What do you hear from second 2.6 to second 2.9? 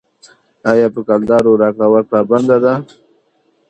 ده؟